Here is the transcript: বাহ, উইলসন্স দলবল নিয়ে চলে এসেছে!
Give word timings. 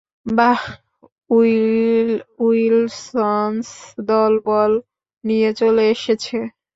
বাহ, 0.31 0.61
উইলসন্স 2.39 3.67
দলবল 4.09 4.71
নিয়ে 5.23 5.49
চলে 5.53 5.83
এসেছে! 5.89 6.37